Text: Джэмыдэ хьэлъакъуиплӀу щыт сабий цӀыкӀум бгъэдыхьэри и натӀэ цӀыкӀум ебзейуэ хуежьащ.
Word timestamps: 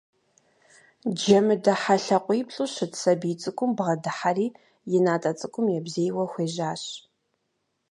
Джэмыдэ 1.17 1.73
хьэлъакъуиплӀу 1.81 2.67
щыт 2.73 2.93
сабий 3.01 3.35
цӀыкӀум 3.41 3.71
бгъэдыхьэри 3.77 4.47
и 4.97 4.99
натӀэ 5.05 5.31
цӀыкӀум 5.39 5.67
ебзейуэ 5.77 6.25
хуежьащ. 6.31 6.83